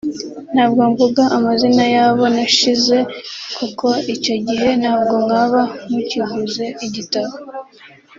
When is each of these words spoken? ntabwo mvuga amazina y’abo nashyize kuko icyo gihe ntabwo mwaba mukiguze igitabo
ntabwo 0.53 0.81
mvuga 0.91 1.23
amazina 1.37 1.83
y’abo 1.93 2.25
nashyize 2.35 2.97
kuko 3.57 3.87
icyo 4.13 4.35
gihe 4.47 4.69
ntabwo 4.81 5.13
mwaba 5.23 5.61
mukiguze 5.91 6.65
igitabo 6.87 7.33